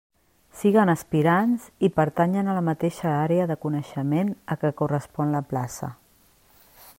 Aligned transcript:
Siguen 0.59 0.91
aspirants 0.93 1.67
i 1.87 1.89
pertanyen 1.99 2.49
a 2.49 2.55
la 2.59 2.63
mateixa 2.69 3.11
àrea 3.27 3.45
de 3.53 3.59
coneixement 3.67 4.33
a 4.55 4.59
què 4.65 4.73
correspon 4.81 5.37
la 5.39 5.43
plaça. 5.53 5.93